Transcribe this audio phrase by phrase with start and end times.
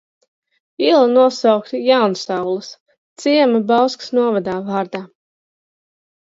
[0.85, 2.71] Iela nosaukta Jaunsaules–
[3.25, 5.05] ciema Bauskas novadā– vārdā.